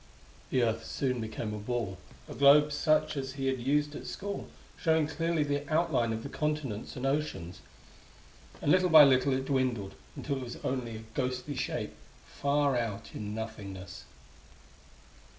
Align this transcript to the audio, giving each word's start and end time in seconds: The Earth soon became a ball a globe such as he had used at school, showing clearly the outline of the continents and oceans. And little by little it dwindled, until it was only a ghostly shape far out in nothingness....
The 0.49 0.63
Earth 0.63 0.83
soon 0.83 1.21
became 1.21 1.53
a 1.53 1.59
ball 1.59 1.99
a 2.27 2.33
globe 2.33 2.71
such 2.71 3.15
as 3.15 3.33
he 3.33 3.45
had 3.45 3.59
used 3.59 3.93
at 3.95 4.07
school, 4.07 4.47
showing 4.81 5.05
clearly 5.05 5.43
the 5.43 5.71
outline 5.71 6.11
of 6.11 6.23
the 6.23 6.27
continents 6.29 6.95
and 6.95 7.05
oceans. 7.05 7.61
And 8.63 8.71
little 8.71 8.89
by 8.89 9.03
little 9.03 9.31
it 9.31 9.45
dwindled, 9.45 9.93
until 10.15 10.37
it 10.37 10.43
was 10.43 10.55
only 10.63 10.95
a 10.95 11.03
ghostly 11.13 11.55
shape 11.55 11.93
far 12.25 12.75
out 12.75 13.13
in 13.13 13.35
nothingness.... 13.35 14.05